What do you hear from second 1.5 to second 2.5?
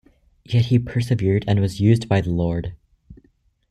was used by the